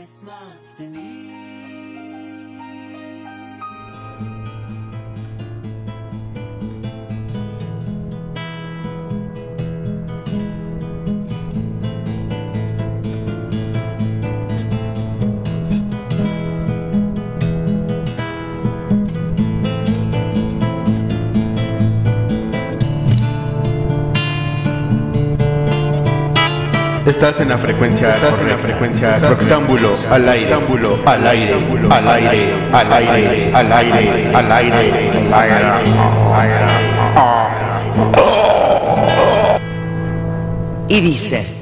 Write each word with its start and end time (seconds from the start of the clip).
quieres 0.00 0.22
más 0.22 0.78
de 0.78 0.88
Estás 27.20 27.40
en 27.40 27.50
la 27.50 27.58
frecuencia, 27.58 28.14
estás 28.14 28.40
en 28.40 28.48
la 28.48 28.56
frecuencia 28.56 29.18
rectángulo 29.18 29.92
al 30.10 30.26
aire, 30.26 30.54
rectángulo 30.54 30.98
al 31.04 31.26
aire, 31.26 31.66
al 31.92 32.08
aire, 32.08 32.54
al 32.72 32.92
aire, 32.94 33.54
al 33.54 33.72
aire, 33.72 34.34
al 34.34 34.52
aire, 34.52 35.04
Y 40.88 41.00
dices. 41.02 41.60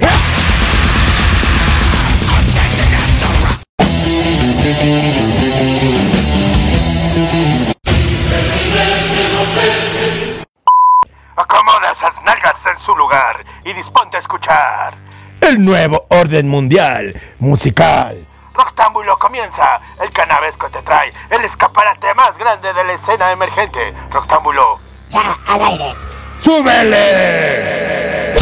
Acomoda 11.34 11.90
esas 11.90 12.22
nalgas 12.22 12.64
en 12.64 12.78
su 12.78 12.94
lugar 12.94 13.44
y 13.64 13.72
disponte 13.72 14.18
a 14.18 14.20
escuchar. 14.20 15.07
El 15.48 15.64
nuevo 15.64 16.04
orden 16.10 16.46
mundial 16.46 17.10
musical. 17.38 18.14
Roctámbulo 18.52 19.16
comienza. 19.16 19.80
El 19.98 20.10
canavesco 20.10 20.68
te 20.68 20.82
trae 20.82 21.10
el 21.30 21.42
escaparate 21.42 22.06
más 22.16 22.36
grande 22.36 22.70
de 22.74 22.84
la 22.84 22.92
escena 22.92 23.32
emergente. 23.32 23.94
Roctámbulo. 24.10 24.78
Ya, 25.08 25.38
al 25.46 25.62
aire. 25.62 25.94
¡Súbele! 26.42 28.34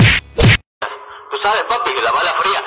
Tú 1.30 1.36
sabes, 1.40 1.62
papi, 1.68 1.94
que 1.94 2.02
la 2.02 2.10
bala 2.10 2.34
fría. 2.40 2.60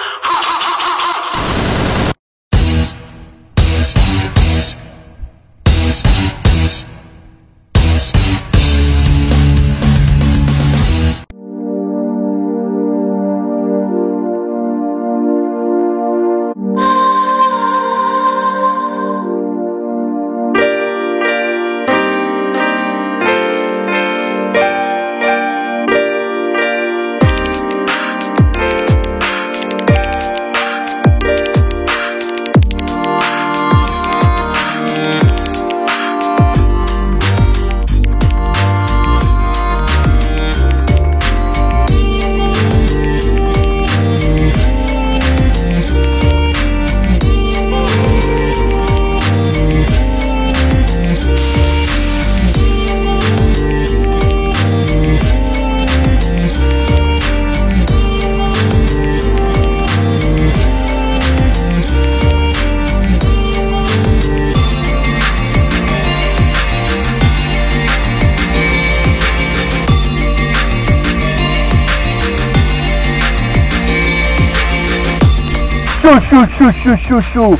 ¡Shu, 76.40 76.46
shu, 76.46 76.72
shu, 76.72 76.96
shu, 76.96 77.20
shu! 77.20 77.58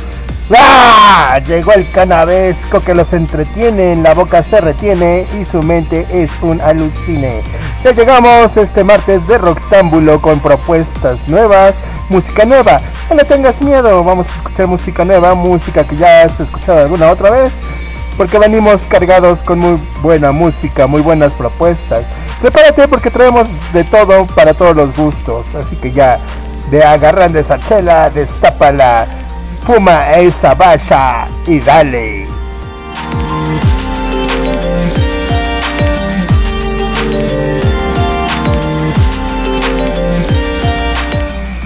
¡Ah! 0.56 1.38
Llegó 1.46 1.72
el 1.72 1.90
canavesco 1.90 2.80
que 2.80 2.94
los 2.94 3.12
entretiene, 3.12 3.92
en 3.92 4.02
la 4.02 4.14
boca 4.14 4.42
se 4.42 4.58
retiene 4.58 5.26
y 5.38 5.44
su 5.44 5.62
mente 5.62 6.06
es 6.10 6.30
un 6.40 6.62
alucine. 6.62 7.42
Ya 7.84 7.92
llegamos 7.92 8.56
este 8.56 8.82
martes 8.82 9.26
de 9.26 9.36
Roctámbulo 9.36 10.22
con 10.22 10.40
propuestas 10.40 11.18
nuevas, 11.28 11.74
música 12.08 12.46
nueva. 12.46 12.78
No 13.14 13.22
tengas 13.26 13.60
miedo, 13.60 14.02
vamos 14.02 14.26
a 14.28 14.36
escuchar 14.36 14.66
música 14.66 15.04
nueva, 15.04 15.34
música 15.34 15.84
que 15.84 15.96
ya 15.96 16.22
has 16.22 16.40
escuchado 16.40 16.78
alguna 16.78 17.10
otra 17.10 17.28
vez, 17.32 17.52
porque 18.16 18.38
venimos 18.38 18.80
cargados 18.88 19.40
con 19.40 19.58
muy 19.58 19.78
buena 20.00 20.32
música, 20.32 20.86
muy 20.86 21.02
buenas 21.02 21.34
propuestas. 21.34 22.06
Prepárate 22.40 22.88
porque 22.88 23.10
traemos 23.10 23.46
de 23.74 23.84
todo 23.84 24.24
para 24.28 24.54
todos 24.54 24.74
los 24.74 24.96
gustos, 24.96 25.54
así 25.54 25.76
que 25.76 25.92
ya 25.92 26.18
de 26.70 26.84
agarran 26.84 27.32
de 27.32 27.40
esa 27.40 27.58
chela, 27.58 28.08
destápala, 28.10 29.06
fuma 29.66 30.12
esa 30.12 30.54
valla 30.54 31.26
y 31.46 31.58
dale. 31.58 32.26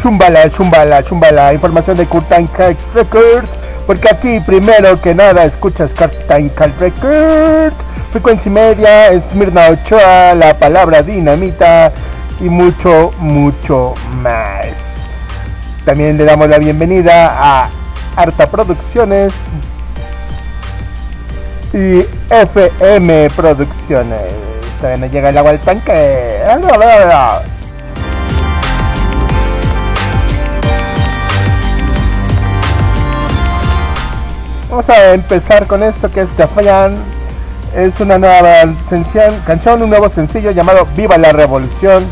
Chumbala, 0.00 0.50
chumbala, 0.50 1.02
chumbala, 1.02 1.54
información 1.54 1.96
de 1.96 2.06
Curtain 2.06 2.46
Cal 2.48 2.76
Records, 2.94 3.48
porque 3.86 4.08
aquí 4.10 4.40
primero 4.40 5.00
que 5.00 5.14
nada 5.14 5.44
escuchas 5.44 5.92
Curtain 5.92 6.48
Cal 6.50 6.74
Records, 6.78 7.76
frecuencia 8.12 8.50
media, 8.50 9.08
Esmirna 9.08 9.68
Ochoa, 9.68 10.34
la 10.34 10.54
palabra 10.58 11.02
dinamita 11.02 11.90
y 12.40 12.44
mucho, 12.44 13.12
mucho 13.18 13.94
más. 14.22 14.93
También 15.84 16.16
le 16.16 16.24
damos 16.24 16.48
la 16.48 16.58
bienvenida 16.58 17.36
a 17.38 17.68
Arta 18.16 18.48
Producciones 18.48 19.34
y 21.74 22.06
FM 22.30 23.28
Producciones. 23.36 24.32
Todavía 24.78 25.06
no 25.06 25.12
llega 25.12 25.28
el 25.28 25.36
agua 25.36 25.50
al 25.50 25.58
tanque. 25.58 26.40
Vamos 34.70 34.88
a 34.88 35.12
empezar 35.12 35.66
con 35.66 35.82
esto 35.82 36.10
que 36.10 36.22
es 36.22 36.30
Jafayan. 36.34 36.96
Es 37.76 38.00
una 38.00 38.18
nueva 38.18 38.72
canción, 38.88 39.82
un 39.82 39.90
nuevo 39.90 40.08
sencillo 40.08 40.50
llamado 40.50 40.86
Viva 40.96 41.18
la 41.18 41.32
Revolución. 41.32 42.06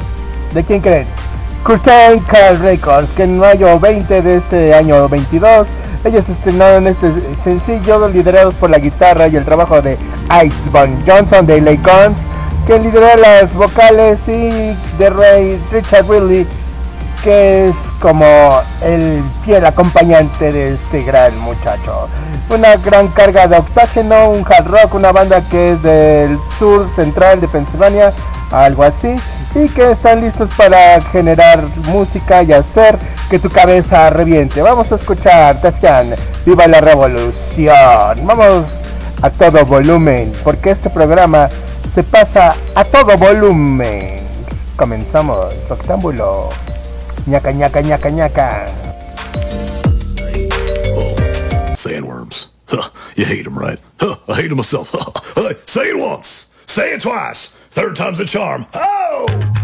¿De 0.53 0.62
quién 0.62 0.81
creen? 0.81 1.22
Curtain 1.65 2.19
Call 2.27 2.59
Records, 2.59 3.09
que 3.17 3.23
en 3.23 3.39
mayo 3.39 3.78
20 3.78 4.21
de 4.21 4.37
este 4.39 4.75
año 4.75 5.09
22, 5.09 5.69
ellos 6.05 6.28
estrenaron 6.28 6.89
este 6.89 7.12
sencillo 7.43 8.09
liderados 8.09 8.55
por 8.55 8.69
la 8.69 8.78
guitarra 8.78 9.28
y 9.28 9.37
el 9.37 9.45
trabajo 9.45 9.81
de 9.81 9.97
Iceborne 10.45 10.97
Johnson 11.06 11.47
de 11.47 11.61
LA 11.61 11.72
Guns, 11.75 12.19
que 12.66 12.81
lideró 12.81 13.07
las 13.16 13.54
vocales 13.54 14.27
y 14.27 14.75
de 14.98 15.10
Ray 15.10 15.60
Richard 15.71 16.10
Ridley, 16.10 16.48
que 17.22 17.69
es 17.69 17.77
como 18.01 18.27
el 18.83 19.22
fiel 19.45 19.65
acompañante 19.65 20.53
de 20.53 20.75
este 20.75 21.04
gran 21.04 21.39
muchacho. 21.39 22.09
Una 22.51 22.75
gran 22.77 23.07
carga 23.09 23.47
de 23.47 23.59
octágeno, 23.59 24.31
un 24.31 24.45
hard 24.45 24.66
rock, 24.66 24.95
una 24.95 25.13
banda 25.13 25.41
que 25.48 25.75
es 25.75 25.83
del 25.84 26.36
sur 26.59 26.91
central 26.97 27.41
de 27.41 27.47
Pensilvania, 27.47 28.13
algo 28.51 28.83
así 28.83 29.15
y 29.54 29.69
que 29.69 29.93
están 29.93 30.21
listos 30.22 30.51
para 30.57 31.01
generar 31.01 31.63
música 31.89 32.43
y 32.43 32.53
hacer 32.53 32.99
que 33.31 33.39
tu 33.39 33.51
cabeza 33.51 34.10
reviente. 34.10 34.63
Vamos 34.63 34.91
a 34.93 34.97
escuchar 34.97 35.60
Tefian, 35.60 36.15
viva 36.47 36.66
la 36.66 36.81
revolución. 36.81 38.27
Vamos 38.27 38.66
a 39.22 39.31
todo 39.31 39.65
volumen, 39.65 40.33
porque 40.43 40.71
este 40.71 40.91
programa 40.91 41.49
se 41.95 42.03
pasa 42.03 42.54
a 42.75 42.84
todo 42.84 43.16
volumen. 43.16 44.21
Comenzamos, 44.77 45.55
octámbulo. 45.69 46.48
ñaca, 47.27 47.53
ñaca, 47.53 47.81
ñaca, 47.81 48.10
ñaca. 48.10 48.66
Sandworms. 51.77 52.48
Huh, 52.69 52.89
you 53.16 53.25
hate 53.25 53.45
them, 53.45 53.59
right? 53.59 53.78
I 54.28 54.34
hate 54.34 54.48
them 54.48 54.57
myself. 54.57 54.91
Say 55.66 55.91
it 55.91 55.98
once. 55.98 56.48
Say 56.66 56.95
it 56.95 57.03
twice. 57.03 57.55
Third 57.72 57.97
time's 57.97 58.21
a 58.21 58.27
charm. 58.27 58.66
Oh! 58.74 59.61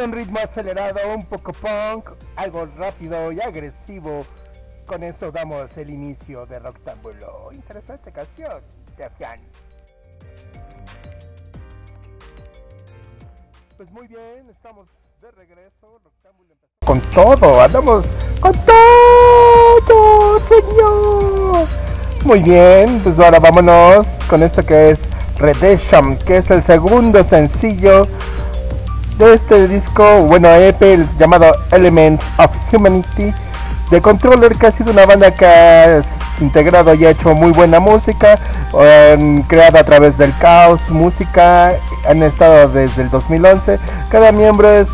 Un 0.00 0.12
ritmo 0.12 0.38
acelerado, 0.38 1.00
un 1.14 1.24
poco 1.26 1.52
punk, 1.52 2.10
algo 2.36 2.66
rápido 2.76 3.32
y 3.32 3.40
agresivo. 3.40 4.24
Con 4.86 5.02
eso 5.02 5.30
damos 5.30 5.76
el 5.76 5.90
inicio 5.90 6.46
de 6.46 6.58
Roctámbulo. 6.58 7.50
Interesante 7.52 8.12
canción 8.12 8.62
de 8.96 9.04
Afian. 9.04 9.40
Pues 13.76 13.90
muy 13.90 14.06
bien, 14.06 14.48
estamos 14.50 14.88
de 15.20 15.30
regreso. 15.32 16.00
Con 16.84 17.00
todo, 17.14 17.60
andamos 17.60 18.06
con 18.40 18.52
todo, 18.64 20.40
señor. 20.48 21.68
Muy 22.24 22.40
bien, 22.40 23.00
pues 23.02 23.18
ahora 23.18 23.38
vámonos 23.38 24.06
con 24.28 24.42
esto 24.42 24.64
que 24.64 24.90
es 24.90 25.00
Redemption, 25.38 26.18
que 26.18 26.38
es 26.38 26.50
el 26.50 26.62
segundo 26.62 27.24
sencillo 27.24 28.06
de 29.18 29.34
este 29.34 29.68
disco, 29.68 30.20
bueno, 30.22 30.48
EP 30.48 30.80
llamado 31.18 31.52
Elements 31.70 32.24
of 32.38 32.50
Humanity 32.72 33.32
de 33.90 34.00
Controller, 34.00 34.56
que 34.56 34.66
ha 34.66 34.70
sido 34.70 34.92
una 34.92 35.06
banda 35.06 35.30
que 35.32 35.46
ha 35.46 36.02
integrado 36.40 36.94
y 36.94 37.04
ha 37.04 37.10
hecho 37.10 37.34
muy 37.34 37.52
buena 37.52 37.80
música, 37.80 38.38
han 38.72 39.42
creado 39.42 39.78
a 39.78 39.84
través 39.84 40.16
del 40.18 40.36
caos 40.38 40.80
música, 40.90 41.72
han 42.08 42.22
estado 42.22 42.68
desde 42.68 43.02
el 43.02 43.10
2011. 43.10 43.78
Cada 44.10 44.32
miembro 44.32 44.70
es 44.70 44.88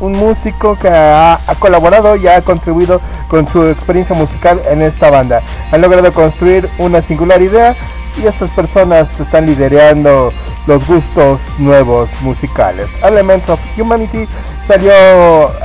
un 0.00 0.12
músico 0.12 0.76
que 0.78 0.88
ha, 0.88 1.34
ha, 1.34 1.54
colaborado 1.58 2.16
y 2.16 2.26
ha 2.26 2.42
contribuido 2.42 3.00
con 3.28 3.46
su 3.48 3.66
experiencia 3.68 4.14
musical 4.14 4.60
en 4.70 4.82
esta 4.82 5.10
banda. 5.10 5.40
Han 5.70 5.80
logrado 5.80 6.12
construir 6.12 6.68
una 6.78 7.02
singular 7.02 7.40
idea 7.40 7.76
y 8.16 8.26
estas 8.26 8.50
personas 8.50 9.18
están 9.20 9.46
liderando 9.46 10.32
los 10.66 10.86
gustos 10.86 11.40
nuevos 11.58 12.08
musicales. 12.20 12.88
Elements 13.02 13.48
of 13.48 13.60
Humanity 13.76 14.26
salió 14.66 14.92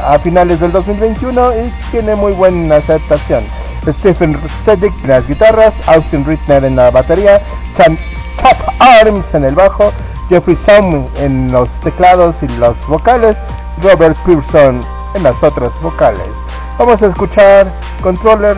a 0.04 0.18
finales 0.20 0.60
del 0.60 0.72
2021 0.72 1.52
y 1.56 1.72
tiene 1.92 2.16
muy 2.16 2.34
buena 2.34 2.78
aceptación. 2.78 3.44
Stephen 3.86 4.38
Sedgwick 4.66 4.94
en 5.04 5.10
las 5.10 5.28
guitarras, 5.28 5.76
Austin 5.88 6.26
Rittner 6.26 6.66
en 6.66 6.76
la 6.76 6.92
batería, 6.92 7.42
Chan 7.78 7.98
Chap 8.42 8.58
Arms 8.80 9.34
en 9.34 9.46
el 9.46 9.56
bajo, 9.56 9.94
Jeffrey 10.30 10.58
Song 10.58 11.06
en 11.18 11.52
los 11.52 11.70
teclados 11.82 12.44
y 12.44 12.48
los 12.58 12.76
vocales, 12.88 13.38
Robert 13.82 14.18
Pearson 14.26 14.82
en 15.14 15.24
las 15.24 15.42
otras 15.42 15.72
vocales. 15.82 16.28
Vamos 16.78 17.02
a 17.02 17.08
escuchar 17.08 17.72
Controller, 18.02 18.58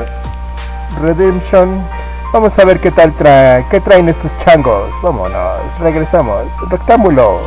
Redemption, 1.01 1.83
Vamos 2.31 2.59
a 2.59 2.65
ver 2.65 2.79
qué 2.79 2.91
tal 2.91 3.11
trae, 3.13 3.65
qué 3.71 3.81
traen 3.81 4.07
estos 4.07 4.31
changos. 4.45 4.91
Vámonos, 5.01 5.79
regresamos. 5.79 6.45
Rectángulo, 6.69 7.39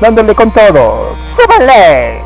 dándole 0.00 0.34
con 0.34 0.50
todo. 0.50 1.14
¡Súbale! 1.36 2.22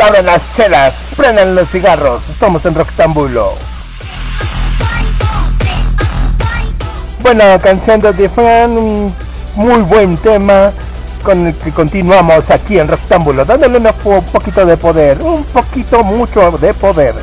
Abran 0.00 0.26
las 0.26 0.42
chelas, 0.56 0.94
prendan 1.16 1.54
los 1.54 1.68
cigarros. 1.68 2.28
Estamos 2.28 2.64
en 2.64 2.74
Rectángulo. 2.74 3.54
Buena 7.22 7.58
canción 7.58 8.00
de 8.00 8.28
Fan, 8.28 8.70
un 8.70 9.14
muy 9.56 9.80
buen 9.82 10.16
tema 10.16 10.72
con 11.22 11.46
el 11.46 11.54
que 11.54 11.70
continuamos 11.70 12.50
aquí 12.50 12.78
en 12.78 12.88
Rectángulo, 12.88 13.44
dándole 13.44 13.78
un 13.78 14.24
poquito 14.24 14.64
de 14.64 14.76
poder, 14.76 15.20
un 15.22 15.44
poquito 15.44 16.02
mucho 16.02 16.50
de 16.52 16.72
poder. 16.72 17.14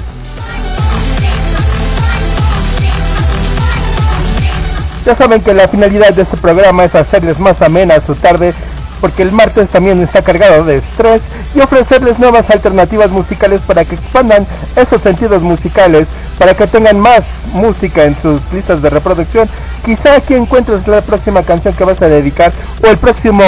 Ya 5.06 5.16
saben 5.16 5.42
que 5.42 5.54
la 5.54 5.68
finalidad 5.68 6.14
de 6.14 6.24
este 6.24 6.38
programa 6.38 6.84
es 6.84 6.94
hacerles 6.94 7.40
más 7.40 7.62
amena 7.62 8.00
su 8.02 8.14
tarde, 8.14 8.54
porque 9.00 9.24
el 9.24 9.32
martes 9.32 9.70
también 9.70 10.02
está 10.02 10.22
cargado 10.22 10.64
de 10.64 10.78
estrés 10.78 11.22
y 11.56 11.60
ofrecerles 11.60 12.20
nuevas 12.20 12.50
alternativas 12.50 13.12
musicales 13.12 13.62
para 13.66 13.86
que 13.86 13.96
expandan 13.96 14.46
esos 14.76 15.02
sentidos 15.02 15.42
musicales, 15.42 16.08
para 16.38 16.54
que 16.54 16.68
tengan 16.68 17.00
más 17.00 17.24
música 17.54 18.06
en 18.06 18.16
sus 18.22 18.42
listas 18.54 18.82
de 18.82 18.90
reproducción. 18.90 19.48
Quizá 19.86 20.16
aquí 20.16 20.34
encuentres 20.34 20.88
la 20.88 21.02
próxima 21.02 21.44
canción 21.44 21.74
que 21.74 21.84
vas 21.84 22.02
a 22.02 22.08
dedicar 22.08 22.52
o 22.84 22.88
el 22.88 22.98
próximo 22.98 23.44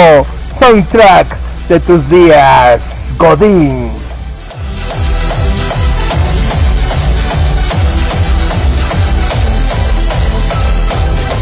soundtrack 0.58 1.26
de 1.68 1.80
tus 1.80 2.08
días, 2.08 3.10
Godín. 3.16 3.90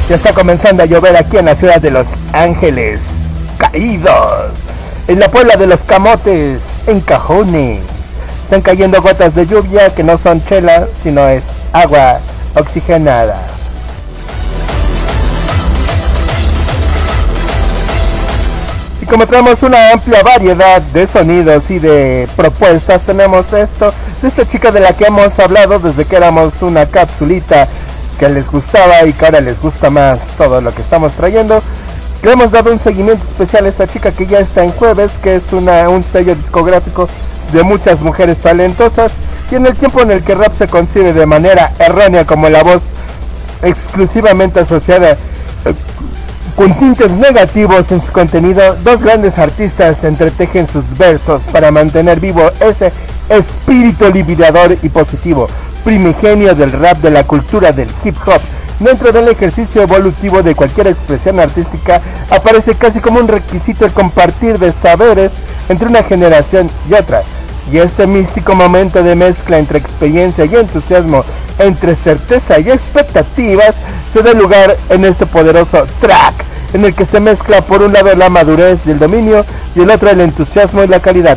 Ya 0.09 0.17
está 0.17 0.33
comenzando 0.33 0.83
a 0.83 0.87
llover 0.87 1.15
aquí 1.19 1.37
en 1.37 1.45
la 1.45 1.55
ciudad 1.55 1.83
de 1.83 1.91
Los 1.91 2.07
Ángeles. 2.33 3.18
Caídos. 3.59 4.53
En 5.09 5.19
la 5.19 5.29
puebla 5.29 5.57
de 5.57 5.67
los 5.67 5.81
camotes. 5.81 6.79
En 6.87 7.01
cajones. 7.01 7.81
Están 8.45 8.63
cayendo 8.63 9.03
gotas 9.03 9.35
de 9.35 9.47
lluvia 9.47 9.91
que 9.91 10.03
no 10.03 10.17
son 10.17 10.43
chela, 10.47 10.87
sino 11.03 11.29
es 11.29 11.43
agua 11.73 12.21
oxigenada. 12.55 13.37
Y 19.03 19.07
como 19.07 19.27
tenemos 19.27 19.63
una 19.63 19.93
amplia 19.93 20.23
variedad 20.23 20.81
de 20.81 21.07
sonidos 21.07 21.71
y 21.71 21.79
de 21.79 22.29
propuestas, 22.37 23.03
tenemos 23.03 23.53
esto 23.53 23.93
de 24.23 24.29
esta 24.29 24.49
chica 24.49 24.71
de 24.71 24.81
la 24.81 24.93
que 24.93 25.05
hemos 25.05 25.39
hablado 25.39 25.79
desde 25.79 26.05
que 26.05 26.17
éramos 26.17 26.55
una 26.63 26.87
capsulita 26.87 27.69
que 28.19 28.29
les 28.29 28.51
gustaba 28.51 29.05
y 29.05 29.13
que 29.13 29.25
ahora 29.27 29.41
les 29.41 29.61
gusta 29.61 29.91
más 29.91 30.21
todo 30.37 30.61
lo 30.61 30.75
que 30.75 30.83
estamos 30.83 31.13
trayendo. 31.13 31.63
Le 32.23 32.33
hemos 32.33 32.51
dado 32.51 32.73
un 32.73 32.81
seguimiento 32.81 33.25
especial 33.25 33.67
a 33.67 33.69
esta 33.69 33.87
chica 33.87 34.11
que 34.11 34.27
ya 34.27 34.41
está 34.41 34.65
en 34.65 34.73
jueves, 34.73 35.13
que 35.23 35.37
es 35.37 35.53
un 35.53 36.03
sello 36.03 36.35
discográfico 36.35 37.09
de 37.53 37.63
muchas 37.63 38.01
mujeres 38.01 38.39
talentosas 38.39 39.13
y 39.51 39.55
en 39.55 39.67
el 39.67 39.75
tiempo 39.75 40.03
en 40.03 40.11
el 40.11 40.23
que 40.23 40.35
rap 40.35 40.55
se 40.55 40.69
concibe 40.69 41.13
de 41.13 41.27
manera 41.27 41.73
errónea 41.79 42.25
como 42.25 42.49
la 42.49 42.63
voz 42.63 42.83
exclusivamente 43.63 44.61
asociada 44.61 45.13
eh, 45.13 45.17
con 46.57 46.75
tintes 46.75 47.11
negativos 47.13 47.91
en 47.93 48.03
su 48.03 48.11
contenido, 48.13 48.77
dos 48.83 49.03
grandes 49.03 49.39
artistas 49.39 50.03
entretejen 50.03 50.67
sus 50.69 50.99
versos 50.99 51.43
para 51.53 51.71
mantener 51.71 52.19
vivo 52.19 52.51
ese 52.61 52.93
espíritu 53.29 54.11
liberador 54.13 54.77
y 54.83 54.89
positivo, 54.89 55.49
primigenio 55.85 56.55
del 56.55 56.73
rap 56.73 56.99
de 56.99 57.11
la 57.11 57.25
cultura 57.25 57.71
del 57.71 57.89
hip 58.05 58.17
hop. 58.27 58.41
Dentro 58.81 59.11
del 59.11 59.27
ejercicio 59.27 59.83
evolutivo 59.83 60.43
de 60.43 60.55
cualquier 60.55 60.87
expresión 60.87 61.41
artística 61.41 62.01
aparece 62.31 62.77
casi 62.77 63.01
como 63.01 63.19
un 63.19 63.27
requisito 63.27 63.85
el 63.85 63.93
compartir 63.93 64.57
de 64.59 64.73
saberes 64.73 65.33
entre 65.69 65.89
una 65.89 66.05
generación 66.05 66.71
y 66.89 66.95
otra. 66.95 67.23
Y 67.73 67.79
este 67.79 68.07
místico 68.07 68.55
momento 68.55 69.03
de 69.03 69.17
mezcla 69.17 69.59
entre 69.59 69.81
experiencia 69.81 70.45
y 70.45 70.55
entusiasmo, 70.55 71.25
entre 71.59 71.97
certeza 71.97 72.61
y 72.61 72.71
expectativas, 72.71 73.75
se 74.13 74.23
da 74.23 74.33
lugar 74.33 74.77
en 74.91 75.05
este 75.05 75.27
poderoso 75.27 75.85
track, 76.01 76.35
en 76.73 76.85
el 76.85 76.95
que 76.95 77.05
se 77.05 77.19
mezcla 77.19 77.61
por 77.63 77.83
un 77.83 77.93
lado 77.93 78.15
la 78.15 78.29
madurez 78.29 78.87
y 78.87 78.93
el 78.93 79.01
dominio, 79.01 79.45
y 79.75 79.81
el 79.81 79.91
otro 79.91 80.09
el 80.09 80.21
entusiasmo 80.21 80.85
y 80.85 80.87
la 80.87 81.01
calidad. 81.01 81.37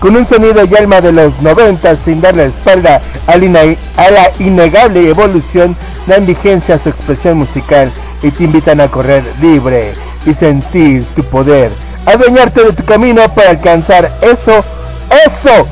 Con 0.00 0.16
un 0.16 0.26
sonido 0.26 0.64
y 0.64 0.74
alma 0.76 1.00
de 1.00 1.12
los 1.12 1.40
90 1.40 1.94
sin 1.96 2.22
espalda 2.24 3.00
a 3.26 3.36
la, 3.36 3.44
ina- 3.44 3.76
a 3.96 4.10
la 4.10 4.30
innegable 4.38 5.08
evolución, 5.08 5.74
dan 6.06 6.26
vigencia 6.26 6.74
a 6.74 6.78
su 6.78 6.90
expresión 6.90 7.38
musical 7.38 7.90
y 8.22 8.30
te 8.30 8.44
invitan 8.44 8.80
a 8.80 8.88
correr 8.88 9.22
libre 9.40 9.92
y 10.26 10.34
sentir 10.34 11.04
tu 11.16 11.22
poder 11.24 11.70
adueñarte 12.06 12.62
de 12.64 12.72
tu 12.72 12.84
camino 12.84 13.26
para 13.34 13.50
alcanzar 13.50 14.12
eso, 14.20 14.62
eso, 15.26 15.66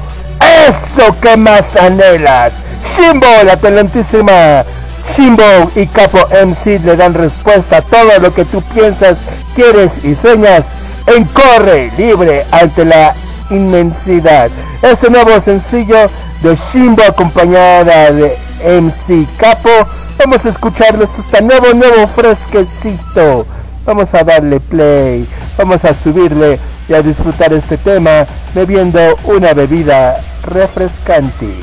eso 0.68 1.20
que 1.20 1.36
más 1.36 1.76
anhelas. 1.76 2.54
Shimbo, 2.96 3.26
la 3.44 3.56
talentísima 3.56 4.64
Shimbo 5.16 5.70
y 5.76 5.86
Capo 5.86 6.18
MC 6.44 6.80
le 6.84 6.96
dan 6.96 7.12
respuesta 7.14 7.78
a 7.78 7.82
todo 7.82 8.18
lo 8.20 8.32
que 8.32 8.44
tú 8.44 8.62
piensas, 8.74 9.18
quieres 9.54 10.04
y 10.04 10.14
sueñas 10.14 10.64
en 11.06 11.24
Corre 11.24 11.90
Libre 11.98 12.44
ante 12.50 12.84
la 12.84 13.14
inmensidad. 13.52 14.50
Este 14.82 15.10
nuevo 15.10 15.40
sencillo 15.40 16.08
de 16.42 16.56
Shimbo 16.56 17.02
acompañada 17.02 18.10
de 18.10 18.36
MC 18.64 19.26
Capo. 19.36 19.70
Vamos 20.18 20.44
a 20.44 20.48
escucharlo, 20.48 21.04
esto 21.04 21.20
está 21.20 21.40
nuevo, 21.40 21.72
nuevo, 21.74 22.06
fresquecito. 22.06 23.46
Vamos 23.84 24.12
a 24.14 24.22
darle 24.24 24.60
play, 24.60 25.26
vamos 25.56 25.84
a 25.84 25.94
subirle 25.94 26.58
y 26.88 26.94
a 26.94 27.02
disfrutar 27.02 27.52
este 27.52 27.76
tema 27.76 28.26
bebiendo 28.54 29.00
una 29.24 29.54
bebida 29.54 30.20
refrescante. 30.44 31.54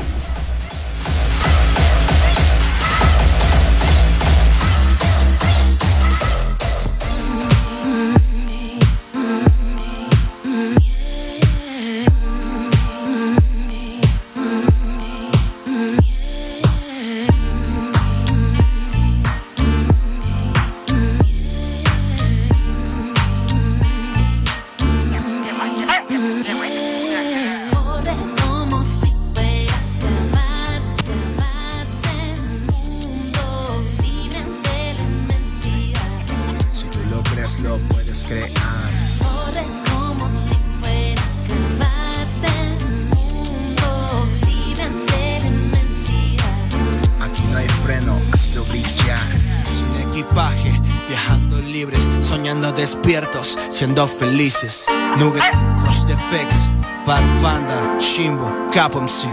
Despiertos, 52.90 53.56
siendo 53.70 54.06
felices. 54.06 54.86
Nugget, 55.18 55.42
Frost 55.82 56.08
FX, 56.08 56.68
Bad 57.06 57.42
Panda, 57.42 57.98
Shimbo, 57.98 58.50
Capo 58.72 59.00
MC. 59.00 59.28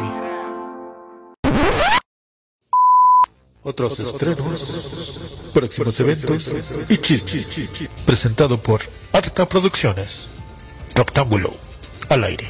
Otros 3.64 4.00
estrenos, 4.00 5.50
próximos 5.54 6.00
eventos 6.00 6.52
y 6.88 6.98
chismes. 7.00 7.90
Presentado 8.06 8.58
por 8.60 8.82
Arta 9.14 9.48
Producciones. 9.48 10.30
Rectángulo 10.96 11.52
al 12.10 12.24
aire. 12.24 12.50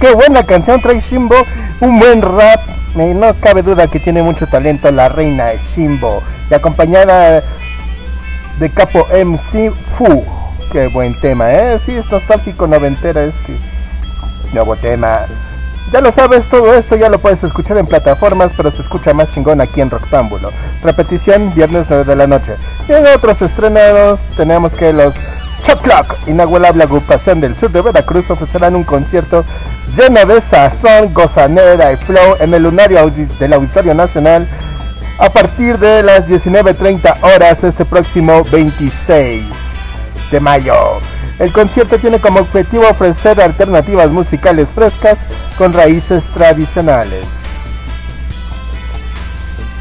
¡Qué 0.00 0.12
buena 0.12 0.44
canción 0.44 0.80
trae 0.80 1.00
Shimbo! 1.00 1.36
Un 1.80 1.98
buen 1.98 2.22
rap. 2.22 2.60
No 2.94 3.34
cabe 3.40 3.62
duda 3.62 3.88
que 3.88 3.98
tiene 3.98 4.22
mucho 4.22 4.46
talento 4.46 4.90
la 4.90 5.08
reina 5.08 5.52
Shimbo. 5.74 6.22
Y 6.50 6.54
acompañada 6.54 7.42
de 8.58 8.70
Capo 8.70 9.06
MC 9.12 9.72
Fu. 9.96 10.24
Qué 10.70 10.88
buen 10.88 11.14
tema, 11.20 11.52
¿eh? 11.52 11.78
Sí, 11.84 11.92
es 11.92 12.10
nostálgico 12.10 12.66
noventera 12.66 13.24
este 13.24 13.56
nuevo 14.52 14.76
tema. 14.76 15.20
Ya 15.92 16.00
lo 16.00 16.10
sabes, 16.12 16.46
todo 16.48 16.74
esto 16.74 16.96
ya 16.96 17.08
lo 17.08 17.18
puedes 17.18 17.44
escuchar 17.44 17.78
en 17.78 17.86
plataformas, 17.86 18.52
pero 18.56 18.70
se 18.70 18.82
escucha 18.82 19.14
más 19.14 19.30
chingón 19.32 19.60
aquí 19.60 19.80
en 19.80 19.90
Rectángulo. 19.90 20.50
Repetición, 20.82 21.54
viernes 21.54 21.86
9 21.88 22.04
de 22.04 22.16
la 22.16 22.26
noche. 22.26 22.56
Y 22.88 22.92
en 22.92 23.06
otros 23.06 23.42
estrenados 23.42 24.18
tenemos 24.36 24.74
que 24.74 24.92
los 24.92 25.14
Shot 25.66 25.80
Clock, 25.80 26.16
inigualable 26.26 26.84
agrupación 26.84 27.40
del 27.40 27.56
sur 27.56 27.70
de 27.70 27.80
Veracruz, 27.80 28.30
ofrecerán 28.30 28.76
un 28.76 28.84
concierto 28.84 29.44
lleno 29.96 30.26
de 30.26 30.40
sazón, 30.42 31.14
gozanera 31.14 31.92
y 31.92 31.96
flow 31.96 32.36
en 32.38 32.52
el 32.52 32.64
lunario 32.64 33.10
del 33.38 33.52
Auditorio 33.54 33.94
Nacional 33.94 34.46
a 35.18 35.30
partir 35.30 35.78
de 35.78 36.02
las 36.02 36.28
19.30 36.28 37.16
horas 37.22 37.64
este 37.64 37.86
próximo 37.86 38.44
26 38.52 39.42
de 40.30 40.40
mayo. 40.40 40.74
El 41.38 41.50
concierto 41.50 41.98
tiene 41.98 42.20
como 42.20 42.40
objetivo 42.40 42.86
ofrecer 42.88 43.40
alternativas 43.40 44.10
musicales 44.10 44.68
frescas 44.68 45.18
con 45.56 45.72
raíces 45.72 46.24
tradicionales. 46.34 47.43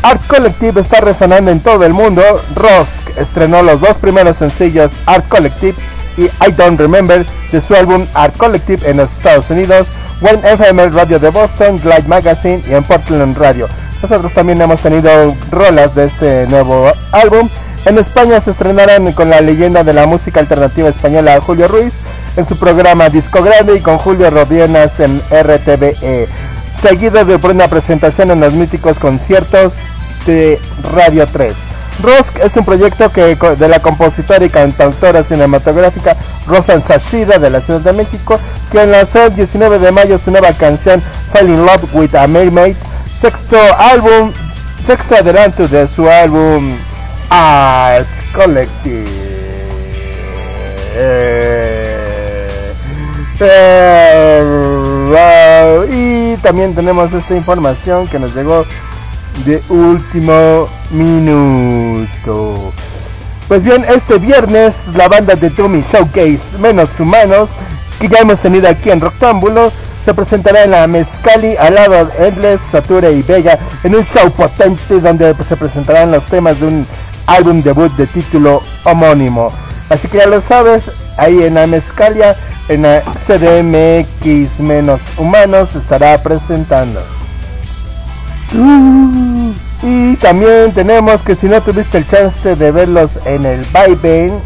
Art 0.03 0.21
Collective 0.27 0.81
está 0.81 0.99
resonando 0.99 1.49
en 1.49 1.61
todo 1.61 1.85
el 1.85 1.93
mundo. 1.93 2.21
Rosk 2.55 3.17
estrenó 3.17 3.63
los 3.63 3.79
dos 3.79 3.97
primeros 3.97 4.35
sencillos 4.35 4.91
Art 5.05 5.27
Collective 5.29 5.75
y 6.17 6.25
I 6.25 6.51
Don't 6.55 6.77
Remember 6.77 7.25
de 7.51 7.61
su 7.61 7.73
álbum 7.73 8.05
Art 8.13 8.35
Collective 8.37 8.87
en 8.89 8.97
los 8.97 9.09
Estados 9.11 9.49
Unidos, 9.49 9.87
One 10.21 10.39
FM 10.43 10.89
Radio 10.89 11.19
de 11.19 11.29
Boston, 11.29 11.77
Glide 11.77 12.07
Magazine 12.07 12.61
y 12.67 12.73
en 12.73 12.83
Portland 12.83 13.37
Radio. 13.37 13.69
Nosotros 14.01 14.33
también 14.33 14.61
hemos 14.61 14.81
tenido 14.81 15.09
rolas 15.49 15.95
de 15.95 16.05
este 16.05 16.47
nuevo 16.47 16.91
álbum. 17.13 17.47
En 17.85 17.97
España 17.97 18.41
se 18.41 18.51
estrenaron 18.51 19.09
con 19.13 19.29
la 19.29 19.39
leyenda 19.39 19.85
de 19.85 19.93
la 19.93 20.05
música 20.05 20.41
alternativa 20.41 20.89
española 20.89 21.39
Julio 21.39 21.69
Ruiz 21.69 21.93
en 22.35 22.45
su 22.45 22.57
programa 22.57 23.09
Disco 23.09 23.41
Grande 23.41 23.77
y 23.77 23.79
con 23.79 23.97
Julio 23.97 24.29
Rodienas 24.29 24.99
en 24.99 25.21
RTVE 25.31 26.27
seguido 26.83 27.23
de 27.23 27.35
una 27.35 27.69
presentación 27.69 28.29
en 28.31 28.41
los 28.41 28.53
míticos 28.53 28.99
conciertos 28.99 29.73
de 30.25 30.59
Radio 30.93 31.25
3. 31.25 31.53
Rosk 32.01 32.39
es 32.39 32.57
un 32.57 32.65
proyecto 32.65 33.09
que 33.09 33.35
de 33.35 33.67
la 33.69 33.79
compositora 33.79 34.43
y 34.43 34.49
cantautora 34.49 35.23
cinematográfica 35.23 36.17
Rosan 36.45 36.83
Sashida 36.83 37.39
de 37.39 37.49
la 37.49 37.61
Ciudad 37.61 37.79
de 37.79 37.93
México, 37.93 38.37
que 38.69 38.85
lanzó 38.85 39.23
el 39.23 39.35
19 39.35 39.79
de 39.79 39.91
mayo 39.93 40.19
su 40.19 40.29
nueva 40.29 40.51
canción 40.51 41.01
Fall 41.31 41.49
in 41.49 41.65
Love 41.65 41.85
with 41.95 42.13
a 42.15 42.27
Mermaid, 42.27 42.75
sexto 43.21 43.57
álbum, 43.79 44.33
sexto 44.85 45.15
adelanto 45.15 45.65
de 45.69 45.87
su 45.87 46.09
álbum 46.09 46.75
Art 47.29 48.07
Collective. 48.35 49.09
Eh, 50.95 51.83
también 56.43 56.75
tenemos 56.75 57.11
esta 57.13 57.35
información 57.35 58.05
que 58.07 58.19
nos 58.19 58.35
llegó 58.35 58.65
de 59.45 59.63
último 59.69 60.67
minuto. 60.91 62.73
Pues 63.47 63.63
bien, 63.63 63.85
este 63.87 64.17
viernes 64.17 64.75
la 64.95 65.07
banda 65.07 65.35
de 65.35 65.49
Tommy 65.49 65.83
Showcase 65.91 66.57
Menos 66.59 66.89
Humanos, 66.99 67.49
que 67.99 68.09
ya 68.09 68.19
hemos 68.19 68.39
tenido 68.39 68.67
aquí 68.67 68.91
en 68.91 68.99
Rectángulo, 68.99 69.71
se 70.03 70.13
presentará 70.13 70.65
en 70.65 70.71
la 70.71 70.85
Mezcali 70.85 71.55
al 71.55 71.75
lado 71.75 72.05
de 72.05 72.27
Endless, 72.27 72.61
Sature 72.61 73.11
y 73.13 73.21
Vega 73.23 73.57
en 73.83 73.95
un 73.95 74.05
show 74.05 74.29
potente 74.29 74.99
donde 74.99 75.33
pues, 75.33 75.47
se 75.47 75.55
presentarán 75.55 76.11
los 76.11 76.25
temas 76.25 76.59
de 76.59 76.67
un 76.67 76.87
álbum 77.25 77.61
debut 77.63 77.91
de 77.95 78.05
título 78.05 78.61
homónimo. 78.83 79.49
Así 79.89 80.09
que 80.09 80.17
ya 80.17 80.27
lo 80.27 80.41
sabes, 80.41 80.91
ahí 81.17 81.43
en 81.43 81.55
la 81.55 81.67
Mezcalia, 81.67 82.35
en 82.69 82.83
la 82.83 83.01
CDMX 83.01 84.59
Menos 84.59 85.01
Humanos 85.17 85.75
estará 85.75 86.21
presentando. 86.21 87.01
Uh, 88.53 89.51
y 89.81 90.15
también 90.17 90.71
tenemos 90.73 91.21
que 91.23 91.35
si 91.35 91.47
no 91.47 91.61
tuviste 91.61 91.97
el 91.97 92.07
chance 92.07 92.55
de 92.55 92.71
verlos 92.71 93.11
en 93.25 93.45
el 93.45 93.65
Viben, 93.65 94.39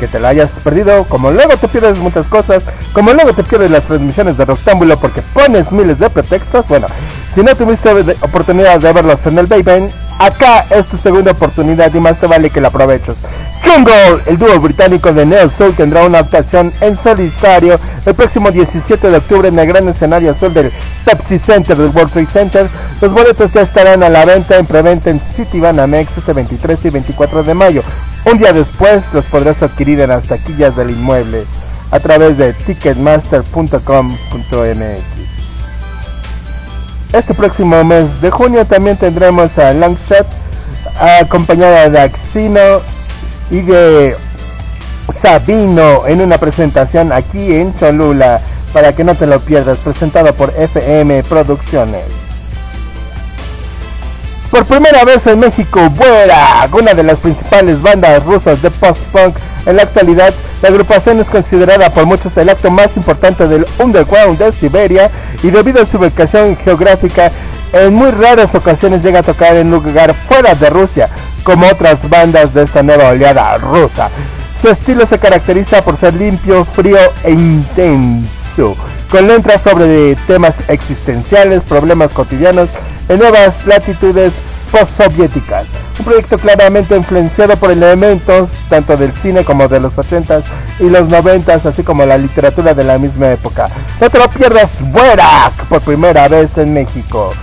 que 0.00 0.08
te 0.08 0.18
la 0.18 0.30
hayas 0.30 0.50
perdido, 0.64 1.04
como 1.04 1.30
luego 1.30 1.56
te 1.56 1.68
pierdes 1.68 1.98
muchas 1.98 2.26
cosas, 2.26 2.62
como 2.92 3.12
luego 3.12 3.32
te 3.32 3.44
pierdes 3.44 3.70
las 3.70 3.84
transmisiones 3.84 4.36
de 4.36 4.44
Rectángulo 4.44 4.96
porque 4.96 5.22
pones 5.34 5.70
miles 5.72 5.98
de 5.98 6.10
pretextos, 6.10 6.66
bueno, 6.68 6.86
si 7.34 7.42
no 7.42 7.54
tuviste 7.54 7.90
oportunidad 8.20 8.80
de 8.80 8.92
verlos 8.92 9.24
en 9.26 9.38
el 9.38 9.46
Viben, 9.46 9.88
Acá 10.22 10.64
es 10.70 10.86
tu 10.86 10.96
segunda 10.96 11.32
oportunidad 11.32 11.92
y 11.92 11.98
más 11.98 12.20
te 12.20 12.28
vale 12.28 12.48
que 12.48 12.60
la 12.60 12.68
aproveches. 12.68 13.16
Jungle, 13.64 14.20
el 14.26 14.38
dúo 14.38 14.60
británico 14.60 15.12
de 15.12 15.26
Neo 15.26 15.50
Soul 15.50 15.74
tendrá 15.74 16.06
una 16.06 16.20
actuación 16.20 16.72
en 16.80 16.96
solitario 16.96 17.76
el 18.06 18.14
próximo 18.14 18.52
17 18.52 19.10
de 19.10 19.16
octubre 19.16 19.48
en 19.48 19.58
el 19.58 19.66
gran 19.66 19.88
escenario 19.88 20.30
azul 20.30 20.54
del 20.54 20.70
Pepsi 21.04 21.40
Center 21.40 21.76
del 21.76 21.90
World 21.90 22.12
Trade 22.12 22.28
Center. 22.28 22.68
Los 23.00 23.12
boletos 23.12 23.52
ya 23.52 23.62
estarán 23.62 24.04
a 24.04 24.08
la 24.08 24.24
venta 24.24 24.58
en 24.58 24.66
preventa 24.66 25.10
en 25.10 25.18
City 25.18 25.58
Banamex 25.58 26.16
este 26.16 26.32
23 26.32 26.84
y 26.84 26.90
24 26.90 27.42
de 27.42 27.54
mayo. 27.54 27.82
Un 28.24 28.38
día 28.38 28.52
después 28.52 29.02
los 29.12 29.24
podrás 29.24 29.60
adquirir 29.60 30.02
en 30.02 30.10
las 30.10 30.28
taquillas 30.28 30.76
del 30.76 30.90
inmueble 30.90 31.42
a 31.90 31.98
través 31.98 32.38
de 32.38 32.52
ticketmaster.com.mx. 32.52 35.21
Este 37.12 37.34
próximo 37.34 37.84
mes 37.84 38.22
de 38.22 38.30
junio 38.30 38.64
también 38.64 38.96
tendremos 38.96 39.58
a 39.58 39.74
Longshot 39.74 40.26
acompañada 41.20 41.90
de 41.90 42.00
Axino 42.00 42.80
y 43.50 43.60
de 43.60 44.16
Sabino 45.12 46.06
en 46.06 46.22
una 46.22 46.38
presentación 46.38 47.12
aquí 47.12 47.54
en 47.54 47.76
Cholula 47.76 48.40
para 48.72 48.94
que 48.94 49.04
no 49.04 49.14
te 49.14 49.26
lo 49.26 49.40
pierdas, 49.40 49.76
presentado 49.78 50.32
por 50.34 50.54
FM 50.56 51.22
Producciones. 51.24 52.21
Por 54.52 54.66
primera 54.66 55.02
vez 55.06 55.26
en 55.26 55.40
México, 55.40 55.80
Buera, 55.96 56.68
una 56.72 56.92
de 56.92 57.02
las 57.02 57.18
principales 57.18 57.80
bandas 57.80 58.22
rusas 58.22 58.60
de 58.60 58.70
post-punk 58.70 59.34
en 59.64 59.76
la 59.76 59.84
actualidad, 59.84 60.34
la 60.60 60.68
agrupación 60.68 61.18
es 61.20 61.30
considerada 61.30 61.88
por 61.88 62.04
muchos 62.04 62.36
el 62.36 62.50
acto 62.50 62.70
más 62.70 62.94
importante 62.98 63.48
del 63.48 63.64
underground 63.78 64.38
de 64.38 64.52
Siberia 64.52 65.10
y 65.42 65.48
debido 65.48 65.80
a 65.80 65.86
su 65.86 65.96
ubicación 65.96 66.54
geográfica, 66.58 67.32
en 67.72 67.94
muy 67.94 68.10
raras 68.10 68.54
ocasiones 68.54 69.02
llega 69.02 69.20
a 69.20 69.22
tocar 69.22 69.56
en 69.56 69.70
lugar 69.70 70.12
fuera 70.28 70.54
de 70.54 70.68
Rusia, 70.68 71.08
como 71.44 71.66
otras 71.66 72.06
bandas 72.10 72.52
de 72.52 72.64
esta 72.64 72.82
nueva 72.82 73.08
oleada 73.08 73.56
rusa. 73.56 74.10
Su 74.60 74.68
estilo 74.68 75.06
se 75.06 75.18
caracteriza 75.18 75.82
por 75.82 75.96
ser 75.96 76.12
limpio, 76.12 76.66
frío 76.66 76.98
e 77.24 77.30
intenso, 77.30 78.76
con 79.12 79.28
letras 79.28 79.60
sobre 79.60 80.16
temas 80.26 80.54
existenciales, 80.68 81.62
problemas 81.68 82.12
cotidianos 82.12 82.70
en 83.10 83.18
nuevas 83.18 83.66
latitudes 83.66 84.32
postsoviéticas. 84.70 85.66
Un 85.98 86.06
proyecto 86.06 86.38
claramente 86.38 86.96
influenciado 86.96 87.54
por 87.58 87.70
elementos 87.70 88.48
tanto 88.70 88.96
del 88.96 89.12
cine 89.12 89.44
como 89.44 89.68
de 89.68 89.80
los 89.80 89.98
80s 89.98 90.44
y 90.80 90.88
los 90.88 91.08
90s, 91.08 91.66
así 91.66 91.82
como 91.82 92.06
la 92.06 92.16
literatura 92.16 92.72
de 92.72 92.84
la 92.84 92.96
misma 92.96 93.32
época. 93.32 93.68
No 94.00 94.08
te 94.08 94.18
lo 94.18 94.28
pierdas, 94.30 94.78
Buerak, 94.80 95.52
por 95.68 95.82
primera 95.82 96.26
vez 96.28 96.56
en 96.56 96.72
México. 96.72 97.34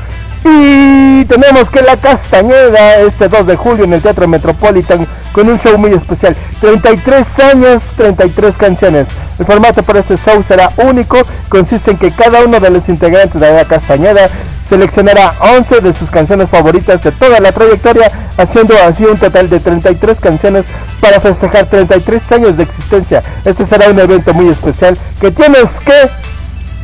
Y 0.46 1.25
tenemos 1.25 1.69
que 1.69 1.81
La 1.81 1.98
Castañeda 1.98 2.98
este 3.01 3.27
2 3.27 3.48
de 3.48 3.55
julio 3.55 3.84
en 3.84 3.93
el 3.93 4.01
Teatro 4.01 4.27
Metropolitan 4.27 5.05
con 5.34 5.50
un 5.50 5.60
show 5.60 5.77
muy 5.77 5.93
especial. 5.93 6.36
33 6.62 7.39
años, 7.39 7.84
33 7.98 8.55
canciones. 8.55 9.08
El 9.38 9.46
formato 9.46 9.84
para 9.84 10.00
este 10.00 10.17
show 10.17 10.41
será 10.43 10.72
único. 10.77 11.17
Consiste 11.50 11.92
en 11.92 11.98
que 11.98 12.11
cada 12.11 12.44
uno 12.44 12.59
de 12.59 12.70
los 12.70 12.87
integrantes 12.90 13.40
de 13.40 13.51
La 13.51 13.66
Castañeda 13.66 14.29
seleccionará 14.68 15.33
11 15.40 15.81
de 15.81 15.94
sus 15.94 16.09
canciones 16.09 16.48
favoritas 16.50 17.01
de 17.03 17.11
toda 17.11 17.40
la 17.40 17.51
trayectoria, 17.51 18.11
haciendo 18.37 18.75
así 18.85 19.03
un 19.03 19.18
total 19.18 19.50
de 19.50 19.59
33 19.59 20.20
canciones 20.20 20.66
para 21.01 21.20
festejar 21.20 21.66
33 21.66 22.31
años 22.33 22.57
de 22.57 22.63
existencia. 22.63 23.24
Este 23.44 23.66
será 23.66 23.90
un 23.90 24.00
evento 24.00 24.33
muy 24.33 24.50
especial 24.50 24.98
que 25.20 25.31
tienes 25.31 25.72
que 25.79 26.09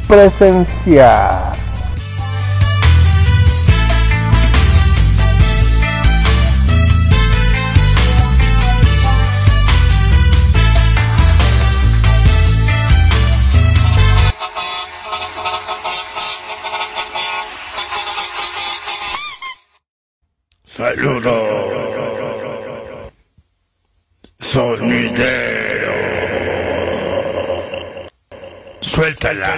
presenciar. 0.07 1.64
Saludo. 20.75 21.35
Sonidero. 24.37 25.93
Suéltala. 28.81 29.55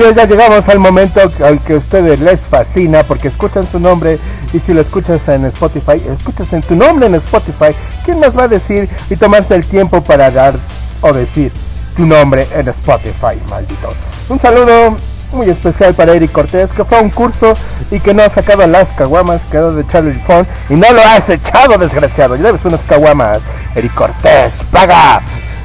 Así 0.00 0.14
ya 0.14 0.24
llegamos 0.24 0.66
al 0.66 0.78
momento 0.78 1.20
al 1.44 1.60
que 1.60 1.74
a 1.74 1.76
ustedes 1.76 2.20
les 2.20 2.40
fascina 2.40 3.02
porque 3.02 3.28
escuchan 3.28 3.68
su 3.70 3.78
nombre 3.78 4.18
y 4.50 4.58
si 4.58 4.72
lo 4.72 4.80
escuchas 4.80 5.28
en 5.28 5.44
Spotify, 5.44 6.02
escuchas 6.10 6.50
en 6.54 6.62
tu 6.62 6.74
nombre 6.74 7.06
en 7.06 7.16
Spotify, 7.16 7.76
¿quién 8.06 8.18
más 8.18 8.36
va 8.36 8.44
a 8.44 8.48
decir 8.48 8.88
y 9.10 9.16
tomarse 9.16 9.54
el 9.54 9.66
tiempo 9.66 10.02
para 10.02 10.30
dar 10.30 10.54
o 11.02 11.12
decir 11.12 11.52
tu 11.96 12.06
nombre 12.06 12.48
en 12.54 12.66
Spotify, 12.68 13.38
maldito? 13.50 13.92
Un 14.30 14.38
saludo 14.38 14.96
muy 15.32 15.50
especial 15.50 15.92
para 15.92 16.14
Eric 16.14 16.32
Cortés 16.32 16.70
que 16.70 16.82
fue 16.82 16.96
a 16.96 17.02
un 17.02 17.10
curso 17.10 17.52
y 17.90 18.00
que 18.00 18.14
no 18.14 18.22
ha 18.22 18.30
sacado 18.30 18.66
las 18.66 18.88
caguamas, 18.92 19.42
quedó 19.50 19.74
de 19.74 19.82
echarle 19.82 20.12
el 20.12 20.20
phone 20.22 20.46
y 20.70 20.74
no 20.76 20.90
lo 20.94 21.02
has 21.02 21.28
echado, 21.28 21.76
desgraciado. 21.76 22.36
Ya 22.36 22.44
debes 22.44 22.64
unas 22.64 22.80
caguamas, 22.88 23.40
Eric 23.74 23.92
Cortés, 23.92 24.52
paga. 24.72 25.20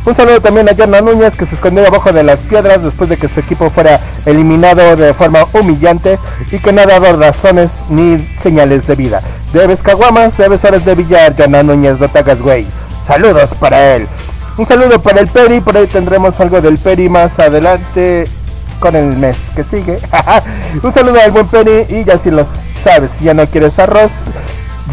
Un 0.06 0.14
saludo 0.16 0.40
también 0.40 0.70
a 0.70 0.74
Yerna 0.74 1.02
Núñez 1.02 1.36
que 1.36 1.48
se 1.48 1.56
escondió 1.56 1.82
debajo 1.82 2.12
de 2.14 2.22
las 2.22 2.40
piedras 2.42 2.84
después 2.84 3.10
de 3.10 3.18
que 3.18 3.28
su 3.28 3.40
equipo 3.40 3.72
fuera 3.72 4.00
eliminado 4.28 4.96
de 4.96 5.16
forma 5.16 5.46
humillante 5.54 6.20
y 6.52 6.60
que 6.60 6.72
no 6.72 6.82
ha 6.82 6.86
dado 6.86 7.18
razones 7.18 7.72
ni 7.90 8.20
señales 8.40 8.86
de 8.86 8.94
vida. 8.94 9.22
Debes 9.52 9.82
caguamas, 9.82 10.38
debes 10.38 10.64
horas 10.64 10.86
de 10.86 10.94
billar, 10.94 11.36
Yerna 11.36 11.64
Núñez, 11.64 12.00
no 12.00 12.08
te 12.08 12.20
hagas 12.20 12.40
güey. 12.40 12.68
Saludos 13.08 13.50
para 13.60 13.96
él. 13.96 14.08
Un 14.58 14.68
saludo 14.68 15.02
para 15.02 15.22
el 15.22 15.28
Peri, 15.28 15.60
por 15.60 15.76
ahí 15.76 15.88
tendremos 15.88 16.40
algo 16.40 16.62
del 16.62 16.78
Peri 16.78 17.10
más 17.10 17.40
adelante 17.40 18.26
con 18.80 18.96
el 18.96 19.18
mes 19.18 19.36
que 19.56 19.64
sigue. 19.64 19.98
Un 20.84 20.94
saludo 20.94 21.20
al 21.20 21.32
buen 21.32 21.48
Peri 21.48 21.88
y 21.90 22.04
ya 22.04 22.20
si 22.20 22.30
lo 22.30 22.46
sabes, 22.84 23.10
si 23.18 23.26
ya 23.26 23.34
no 23.34 23.48
quieres 23.48 23.80
arroz, 23.80 24.12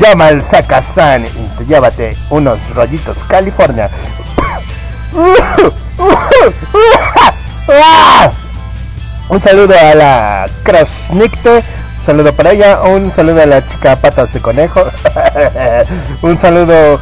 llama 0.00 0.28
al 0.28 0.42
Sakasan 0.42 1.24
y 1.26 1.58
te 1.58 1.66
llévate 1.66 2.16
unos 2.30 2.58
rollitos 2.74 3.16
California. 3.28 3.90
Un 9.28 9.40
saludo 9.40 9.74
a 9.78 9.94
la 9.94 10.46
Krasnikte, 10.62 11.56
un 11.56 12.06
saludo 12.06 12.32
para 12.34 12.52
ella, 12.52 12.80
un 12.82 13.12
saludo 13.14 13.42
a 13.42 13.46
la 13.46 13.66
chica 13.66 13.96
patas 13.96 14.32
de 14.32 14.40
conejo, 14.40 14.82
un 16.22 16.38
saludo 16.38 16.98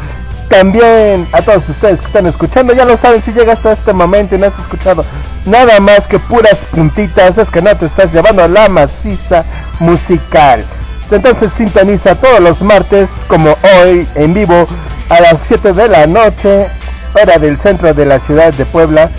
también 0.49 1.29
a 1.33 1.43
todos 1.43 1.69
ustedes 1.69 2.01
que 2.01 2.07
están 2.07 2.27
escuchando, 2.27 2.73
ya 2.73 2.85
lo 2.85 2.97
saben, 2.97 3.23
si 3.23 3.33
llegas 3.33 3.59
hasta 3.59 3.73
este 3.73 3.93
momento 3.93 4.35
y 4.35 4.39
no 4.39 4.47
has 4.47 4.59
escuchado 4.59 5.05
nada 5.47 5.79
más 5.79 6.07
que 6.07 6.19
puras 6.19 6.57
puntitas, 6.73 7.39
es 7.39 7.49
que 7.49 7.63
no 7.63 7.77
te 7.77 7.87
estás 7.87 8.13
llevando 8.13 8.47
la 8.49 8.69
maciza 8.69 9.45
musical. 9.79 10.65
Entonces 11.11 11.53
sintoniza 11.53 12.15
todos 12.17 12.41
los 12.41 12.63
martes, 12.63 13.09
como 13.27 13.57
hoy, 13.81 14.07
en 14.15 14.35
vivo, 14.35 14.67
a 15.09 15.21
las 15.21 15.41
7 15.47 15.73
de 15.73 15.89
la 15.89 16.07
noche, 16.07 16.69
hora 17.15 17.39
del 17.39 17.57
centro 17.57 17.93
de 17.95 18.07
la 18.07 18.19
ciudad 18.21 18.53
de 18.53 18.65
Puebla, 18.65 19.11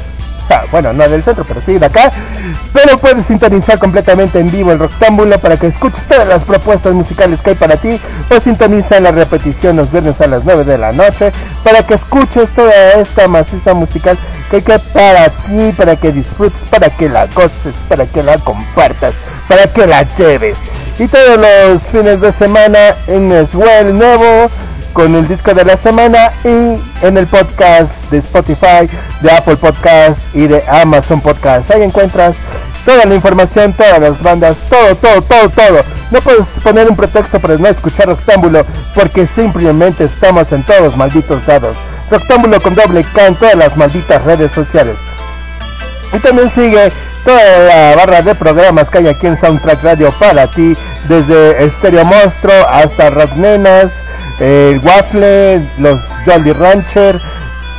bueno, 0.72 0.94
no 0.94 1.08
del 1.08 1.24
centro, 1.24 1.46
pero 1.48 1.62
sí 1.66 1.78
de 1.78 1.86
acá. 1.86 2.12
Pero 2.74 2.98
puedes 2.98 3.26
sintonizar 3.26 3.80
completamente 3.80 4.40
en 4.40 4.52
vivo 4.52 4.72
el 4.72 4.80
Rectángulo 4.80 5.40
para 5.40 5.58
que 5.58 5.68
escuches 5.68 6.04
todas 6.08 6.28
las 6.28 6.44
propuestas 6.44 6.94
musicales 6.94 7.40
que 7.42 7.52
hay 7.52 7.56
para 7.56 7.78
ti. 7.78 8.00
O 8.30 8.40
sintoniza 8.40 9.00
la 9.00 9.12
repetición 9.12 9.78
los 9.78 9.92
viernes 9.92 10.20
a 10.22 10.28
las 10.28 10.44
9 10.44 10.64
de 10.64 10.78
la 10.78 10.92
noche 10.92 11.32
para 11.64 11.86
que 11.86 11.96
escuches 11.96 12.50
toda 12.50 12.94
esta 12.94 13.28
maciza 13.28 13.74
musical 13.74 14.18
que 14.50 14.58
hay 14.58 14.62
que 14.62 14.80
para 14.80 15.30
ti, 15.30 15.72
para 15.78 15.96
que 15.96 16.12
disfrutes, 16.12 16.64
para 16.70 16.90
que 16.90 17.08
la 17.08 17.28
goces, 17.28 17.76
para 17.88 18.06
que 18.06 18.24
la 18.24 18.38
compartas, 18.38 19.14
para 19.48 19.68
que 19.68 19.88
la 19.88 20.04
lleves. 20.18 20.58
Y 21.00 21.08
todos 21.08 21.38
los 21.38 21.82
fines 21.84 22.20
de 22.20 22.32
semana 22.34 22.96
en 23.08 23.48
Swell 23.48 23.98
Nuevo 23.98 24.50
con 24.94 25.16
el 25.16 25.28
disco 25.28 25.54
de 25.54 25.64
la 25.64 25.78
semana 25.78 26.32
y 26.44 27.06
en 27.06 27.18
el 27.18 27.28
podcast 27.28 27.92
de 28.12 28.18
Spotify, 28.20 28.90
de 29.22 29.32
Apple 29.32 29.56
Podcast 29.56 30.20
y 30.34 30.48
de 30.48 30.64
Amazon 30.68 31.22
Podcast. 31.22 31.72
Ahí 31.72 31.84
encuentras 31.84 32.36
toda 32.86 33.06
la 33.06 33.16
información, 33.16 33.74
todas 33.74 34.00
las 34.00 34.22
bandas, 34.22 34.58
todo, 34.70 34.96
todo, 34.96 35.22
todo, 35.22 35.50
todo. 35.50 35.82
No 36.12 36.22
puedes 36.22 36.46
poner 36.64 36.90
un 36.90 36.96
pretexto 36.96 37.40
para 37.40 37.58
no 37.58 37.68
escuchar 37.68 38.08
Rectángulo 38.08 38.66
porque 38.94 39.28
simplemente 39.28 40.04
estamos 40.06 40.52
en 40.52 40.64
todos 40.64 40.96
malditos 40.98 41.46
lados. 41.48 41.78
Rectángulo 42.10 42.62
con 42.62 42.76
doble 42.76 43.06
K 43.14 43.28
en 43.28 43.36
todas 43.36 43.56
las 43.56 43.78
malditas 43.78 44.24
redes 44.24 44.52
sociales. 44.52 44.96
Y 46.14 46.20
también 46.20 46.50
sigue 46.50 46.92
toda 47.24 47.60
la 47.60 47.96
barra 47.96 48.22
de 48.22 48.36
programas 48.36 48.90
que 48.90 48.98
hay 48.98 49.08
aquí 49.08 49.28
en 49.28 49.38
Soundtrack 49.38 49.84
Radio 49.84 50.12
para 50.20 50.48
ti, 50.48 50.76
desde 51.08 51.64
Estéreo 51.64 52.04
Monstruo 52.04 52.54
hasta 52.70 53.10
Rock 53.10 53.34
Nenas, 53.36 53.92
el 54.42 54.80
Waffle, 54.80 55.62
los 55.78 56.02
Jolly 56.26 56.52
Rancher, 56.52 57.22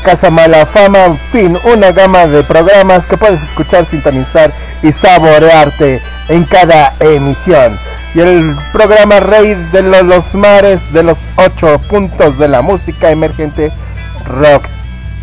Casa 0.04 0.30
Mala 0.30 0.64
Fama, 0.64 1.06
en 1.06 1.18
fin, 1.32 1.58
una 1.64 1.90
gama 1.90 2.26
de 2.26 2.44
programas 2.44 3.04
que 3.06 3.16
puedes 3.16 3.42
escuchar, 3.42 3.84
sintonizar 3.84 4.52
y 4.82 4.92
saborearte 4.92 6.00
en 6.28 6.44
cada 6.44 6.94
emisión. 7.00 7.76
Y 8.14 8.20
el 8.20 8.54
programa 8.72 9.18
Rey 9.18 9.54
de 9.72 9.82
los, 9.82 10.34
Mares 10.34 10.80
de 10.92 11.02
los 11.02 11.18
ocho 11.36 11.80
puntos 11.88 12.38
de 12.38 12.46
la 12.46 12.62
música 12.62 13.10
emergente, 13.10 13.72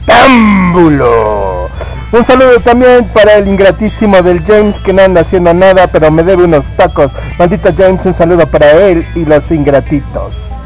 Roctámbulo. 0.08 1.70
Un 2.12 2.26
saludo 2.26 2.60
también 2.60 3.06
para 3.14 3.36
el 3.36 3.48
ingratísimo 3.48 4.22
del 4.22 4.44
James 4.44 4.78
que 4.80 4.92
no 4.92 5.04
anda 5.04 5.22
haciendo 5.22 5.54
nada, 5.54 5.88
pero 5.88 6.12
me 6.12 6.24
debe 6.24 6.44
unos 6.44 6.66
tacos. 6.76 7.14
Maldito 7.38 7.72
James, 7.78 8.06
un 8.06 8.14
saludo 8.14 8.46
para 8.46 8.72
él 8.72 9.06
y 9.16 9.24
los 9.24 9.50
ingratitos. 9.52 10.59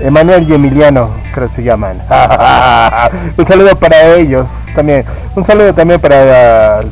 Emanuel 0.00 0.48
y 0.48 0.54
Emiliano, 0.54 1.10
creo 1.34 1.48
que 1.48 1.56
se 1.56 1.62
llaman. 1.62 1.98
un 3.36 3.46
saludo 3.46 3.76
para 3.76 4.14
ellos 4.14 4.46
también. 4.74 5.04
Un 5.34 5.44
saludo 5.44 5.74
también 5.74 6.00
para 6.00 6.82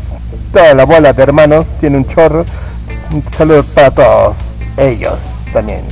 toda 0.53 0.75
la 0.75 0.85
bola 0.85 1.13
de 1.13 1.23
hermanos, 1.23 1.67
tiene 1.81 1.99
un 1.99 2.07
chorro. 2.07 2.45
Un 3.13 3.25
saludo 3.37 3.65
para 3.75 3.91
todos 3.91 4.37
ellos 4.77 5.15
también. 5.53 5.83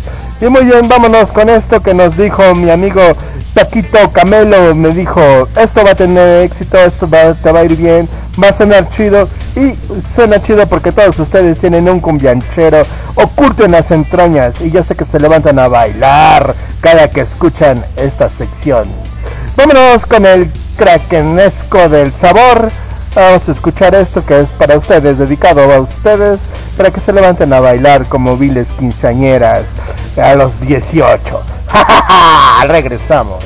Y 0.40 0.46
muy 0.46 0.64
bien, 0.64 0.86
vámonos 0.88 1.32
con 1.32 1.48
esto 1.48 1.82
que 1.82 1.94
nos 1.94 2.16
dijo 2.16 2.54
mi 2.54 2.70
amigo 2.70 3.00
Taquito 3.54 4.12
Camelo. 4.12 4.74
Me 4.74 4.90
dijo, 4.90 5.48
esto 5.56 5.82
va 5.82 5.92
a 5.92 5.94
tener 5.94 6.44
éxito, 6.44 6.78
esto 6.78 7.08
va, 7.08 7.32
te 7.32 7.50
va 7.50 7.60
a 7.60 7.64
ir 7.64 7.76
bien, 7.76 8.08
va 8.42 8.48
a 8.48 8.52
sonar 8.52 8.88
chido. 8.90 9.28
Y 9.56 9.74
suena 10.14 10.40
chido 10.42 10.66
porque 10.66 10.92
todos 10.92 11.18
ustedes 11.18 11.58
tienen 11.58 11.88
un 11.88 12.00
cumbianchero 12.00 12.82
oculto 13.14 13.64
en 13.64 13.72
las 13.72 13.90
entrañas. 13.90 14.60
Y 14.60 14.70
yo 14.70 14.82
sé 14.82 14.94
que 14.94 15.06
se 15.06 15.18
levantan 15.18 15.58
a 15.58 15.68
bailar 15.68 16.54
cada 16.82 17.08
que 17.08 17.22
escuchan 17.22 17.82
esta 17.96 18.28
sección. 18.28 18.86
Vámonos 19.56 20.04
con 20.04 20.26
el 20.26 20.50
krakenesco 20.76 21.88
del 21.88 22.12
sabor. 22.12 22.68
Vamos 23.14 23.48
a 23.48 23.52
escuchar 23.52 23.94
esto 23.94 24.22
que 24.26 24.40
es 24.40 24.48
para 24.48 24.76
ustedes, 24.76 25.16
dedicado 25.16 25.62
a 25.72 25.80
ustedes, 25.80 26.38
para 26.76 26.90
que 26.90 27.00
se 27.00 27.14
levanten 27.14 27.50
a 27.54 27.60
bailar 27.60 28.04
como 28.04 28.36
viles 28.36 28.68
quinceañeras 28.78 29.62
a 30.22 30.34
los 30.34 30.60
18. 30.60 31.18
Regresamos. 32.68 33.45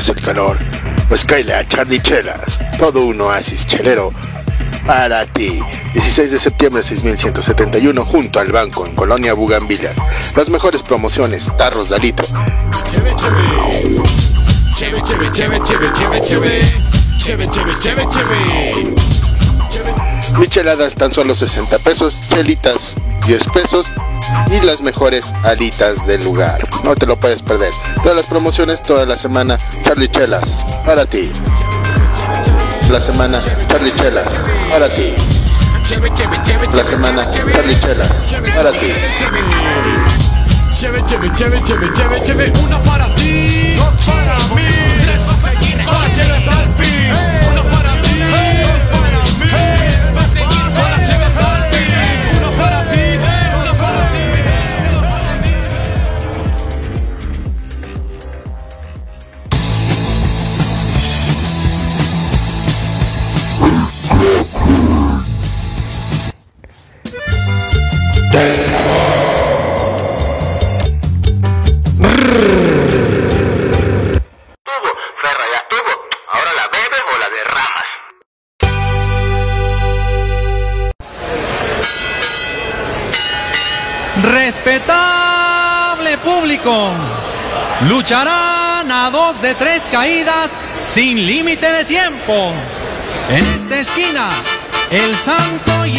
¿No 0.00 0.06
soportas 0.06 0.16
el 0.16 0.24
calor? 0.24 0.58
Pues 1.10 1.26
cáele 1.26 1.52
a 1.52 1.68
Charlie 1.68 2.00
Chelas, 2.00 2.58
todo 2.78 3.04
un 3.04 3.20
oasis 3.20 3.66
chelero 3.66 4.10
para 4.86 5.26
ti. 5.26 5.60
16 5.92 6.30
de 6.30 6.40
septiembre 6.40 6.82
6171 6.82 8.06
junto 8.06 8.40
al 8.40 8.50
banco 8.50 8.86
en 8.86 8.94
Colonia 8.94 9.34
Bugambilias. 9.34 9.94
Las 10.34 10.48
mejores 10.48 10.82
promociones, 10.82 11.54
tarros 11.58 11.90
de. 11.90 12.32
Micheladas 20.38 20.94
tan 20.94 21.12
solo 21.12 21.34
60 21.34 21.78
pesos, 21.80 22.20
chelitas 22.28 22.96
10 23.26 23.48
pesos 23.48 23.92
y 24.50 24.60
las 24.64 24.80
mejores 24.80 25.32
alitas 25.42 26.06
del 26.06 26.22
lugar. 26.24 26.68
No 26.84 26.94
te 26.94 27.06
lo 27.06 27.18
puedes 27.18 27.42
perder. 27.42 27.72
Todas 28.02 28.16
las 28.16 28.26
promociones 28.26 28.82
toda 28.82 29.06
la 29.06 29.16
semana, 29.16 29.58
Charlie 29.84 30.08
Chelas, 30.08 30.64
para 30.84 31.04
ti. 31.06 31.30
La 32.90 33.00
semana, 33.00 33.40
Charlie 33.68 33.94
Chelas, 33.94 34.36
para 34.70 34.88
ti. 34.88 35.14
La 36.74 36.84
semana, 36.84 37.30
Charlie 37.30 37.80
Chelas, 37.80 38.10
para 38.56 38.72
ti. 38.72 38.92
Una 42.64 42.78
para 42.84 43.14
ti, 43.16 43.74
dos 43.76 44.06
para 44.06 44.38
mí. 44.54 44.79
Respetable 84.22 86.18
público, 86.18 86.90
lucharán 87.88 88.90
a 88.92 89.10
dos 89.10 89.42
de 89.42 89.54
tres 89.54 89.84
caídas 89.90 90.60
sin 90.84 91.26
límite 91.26 91.66
de 91.70 91.84
tiempo. 91.84 92.52
En 93.30 93.46
esta 93.56 93.78
esquina, 93.78 94.28
el 94.90 95.16
santo 95.16 95.86
y 95.86 95.98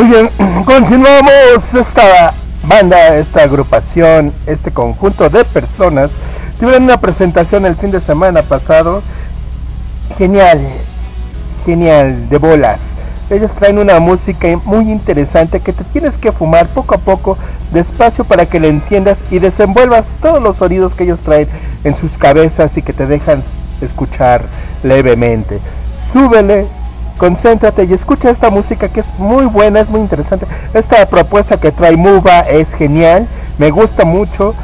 Muy 0.00 0.08
bien, 0.08 0.30
continuamos. 0.64 1.74
Esta 1.74 2.32
banda, 2.62 3.18
esta 3.18 3.42
agrupación, 3.42 4.32
este 4.46 4.70
conjunto 4.70 5.28
de 5.28 5.44
personas 5.44 6.10
tuvieron 6.58 6.84
una 6.84 6.98
presentación 6.98 7.66
el 7.66 7.76
fin 7.76 7.90
de 7.90 8.00
semana 8.00 8.40
pasado. 8.40 9.02
Genial, 10.16 10.58
genial, 11.66 12.30
de 12.30 12.38
bolas. 12.38 12.80
Ellos 13.28 13.50
traen 13.52 13.78
una 13.78 13.98
música 13.98 14.48
muy 14.64 14.90
interesante 14.90 15.60
que 15.60 15.74
te 15.74 15.84
tienes 15.84 16.16
que 16.16 16.32
fumar 16.32 16.68
poco 16.68 16.94
a 16.94 16.98
poco, 16.98 17.36
despacio 17.70 18.24
para 18.24 18.46
que 18.46 18.58
le 18.58 18.68
entiendas 18.68 19.18
y 19.30 19.38
desenvuelvas 19.38 20.06
todos 20.22 20.42
los 20.42 20.56
sonidos 20.56 20.94
que 20.94 21.04
ellos 21.04 21.20
traen 21.20 21.46
en 21.84 21.94
sus 21.94 22.16
cabezas 22.16 22.74
y 22.78 22.80
que 22.80 22.94
te 22.94 23.04
dejan 23.04 23.42
escuchar 23.82 24.44
levemente. 24.82 25.60
Súbele, 26.10 26.68
concéntrate 27.20 27.84
y 27.84 27.92
escucha 27.92 28.30
esta 28.30 28.48
música 28.48 28.88
que 28.88 29.00
es 29.00 29.18
muy 29.18 29.44
buena, 29.44 29.80
es 29.80 29.90
muy 29.90 30.00
interesante. 30.00 30.46
Esta 30.72 31.04
propuesta 31.04 31.58
que 31.58 31.70
trae 31.70 31.94
Muba 31.94 32.40
es 32.40 32.72
genial, 32.72 33.28
me 33.58 33.70
gusta 33.70 34.06
mucho. 34.06 34.54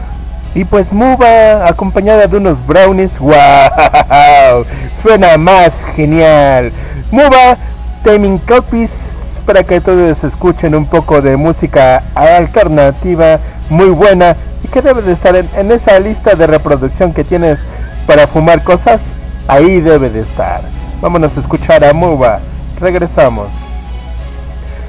Y 0.55 0.65
pues 0.65 0.91
Muba 0.91 1.69
acompañada 1.69 2.27
de 2.27 2.39
unos 2.39 2.67
brownies, 2.67 3.19
wow, 3.19 4.65
suena 5.03 5.37
más 5.37 5.75
genial. 5.95 6.73
Muba, 7.11 7.59
Taming 8.03 8.39
Copies, 8.39 9.35
para 9.45 9.63
que 9.63 9.83
todos 9.83 10.25
escuchen 10.25 10.75
un 10.75 10.87
poco 10.87 11.21
de 11.21 11.37
música 11.37 12.05
alternativa 12.15 13.39
muy 13.69 13.91
buena 13.91 14.35
y 14.65 14.69
que 14.69 14.81
debe 14.81 15.03
de 15.03 15.13
estar 15.13 15.37
en, 15.37 15.47
en 15.59 15.73
esa 15.73 16.01
lista 16.01 16.35
de 16.35 16.47
reproducción 16.47 17.13
que 17.13 17.23
tienes 17.23 17.59
para 18.07 18.27
fumar 18.27 18.63
cosas, 18.63 19.03
ahí 19.47 19.79
debe 19.83 20.09
de 20.09 20.21
estar. 20.21 20.63
Vámonos 21.01 21.37
a 21.37 21.41
escuchar 21.41 21.85
a 21.85 21.93
Muba. 21.93 22.41
Regresamos. 22.81 23.49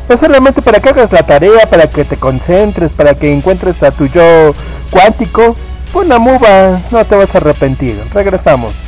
No 0.10 0.18
solamente 0.18 0.62
para 0.62 0.80
que 0.80 0.90
hagas 0.90 1.12
la 1.12 1.24
tarea, 1.24 1.70
para 1.70 1.88
que 1.88 2.06
te 2.06 2.16
concentres, 2.16 2.92
para 2.94 3.14
que 3.14 3.34
encuentres 3.34 3.84
a 3.84 3.92
tu 3.92 4.08
yo 4.08 4.54
cuántico. 4.90 5.56
Pon 5.92 6.08
la 6.08 6.20
Muba, 6.20 6.82
no 6.92 7.06
te 7.06 7.16
vas 7.16 7.34
a 7.34 7.38
arrepentir. 7.40 8.02
Regresamos. 8.14 8.87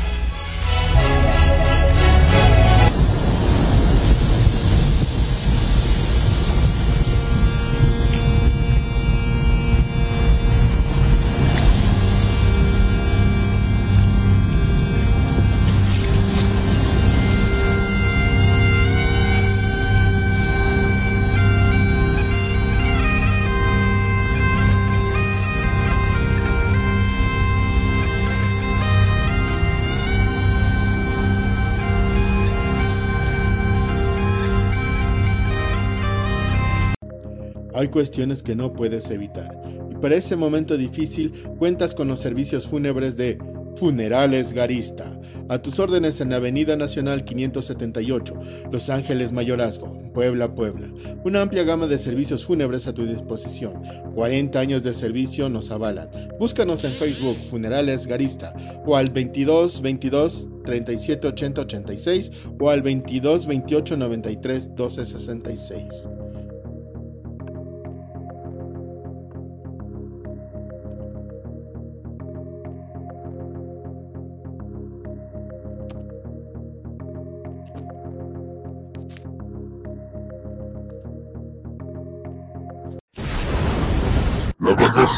Hay 37.79 37.87
cuestiones 37.87 38.43
que 38.43 38.57
no 38.57 38.73
puedes 38.73 39.09
evitar. 39.09 39.57
Y 39.89 39.95
para 39.95 40.17
ese 40.17 40.35
momento 40.35 40.75
difícil 40.75 41.31
cuentas 41.57 41.95
con 41.95 42.09
los 42.09 42.19
servicios 42.19 42.67
fúnebres 42.67 43.15
de 43.15 43.39
Funerales 43.77 44.51
Garista. 44.51 45.17
A 45.47 45.61
tus 45.61 45.79
órdenes 45.79 46.19
en 46.19 46.31
la 46.31 46.35
Avenida 46.35 46.75
Nacional 46.75 47.23
578, 47.23 48.37
Los 48.69 48.89
Ángeles 48.89 49.31
Mayorazgo, 49.31 49.97
Puebla, 50.13 50.53
Puebla. 50.53 50.89
Una 51.23 51.41
amplia 51.41 51.63
gama 51.63 51.87
de 51.87 51.99
servicios 51.99 52.43
fúnebres 52.43 52.85
a 52.85 52.93
tu 52.93 53.05
disposición. 53.05 53.81
40 54.13 54.59
años 54.59 54.83
de 54.83 54.93
servicio 54.93 55.47
nos 55.47 55.71
avalan. 55.71 56.09
Búscanos 56.37 56.83
en 56.83 56.91
Facebook 56.91 57.37
Funerales 57.49 58.07
Garista 58.07 58.53
o 58.85 58.97
al 58.97 59.09
22 59.09 59.81
22 59.81 60.49
37 60.65 61.27
80 61.29 61.61
86 61.61 62.31
o 62.59 62.69
al 62.69 62.81
22 62.81 63.47
28 63.47 63.95
93 63.95 64.75
12 64.75 65.05
66. 65.05 66.09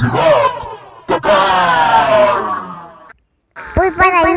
La 0.02 0.08
velocidad 0.10 0.42
total. 1.06 2.42
Pulpa 3.76 4.06
del 4.06 4.36